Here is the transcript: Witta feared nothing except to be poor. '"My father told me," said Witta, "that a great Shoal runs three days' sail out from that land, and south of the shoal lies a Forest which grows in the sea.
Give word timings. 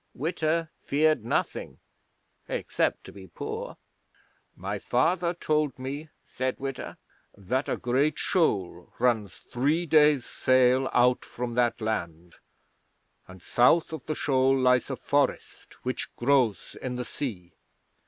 Witta 0.15 0.69
feared 0.83 1.23
nothing 1.23 1.77
except 2.47 3.03
to 3.03 3.11
be 3.11 3.27
poor. 3.27 3.77
'"My 4.55 4.79
father 4.79 5.35
told 5.35 5.77
me," 5.77 6.09
said 6.23 6.59
Witta, 6.59 6.97
"that 7.37 7.69
a 7.69 7.77
great 7.77 8.17
Shoal 8.17 8.91
runs 8.97 9.35
three 9.37 9.85
days' 9.85 10.25
sail 10.25 10.89
out 10.91 11.23
from 11.23 11.53
that 11.53 11.79
land, 11.79 12.37
and 13.27 13.43
south 13.43 13.93
of 13.93 14.03
the 14.07 14.15
shoal 14.15 14.57
lies 14.57 14.89
a 14.89 14.95
Forest 14.95 15.75
which 15.85 16.09
grows 16.15 16.75
in 16.81 16.95
the 16.95 17.05
sea. 17.05 17.53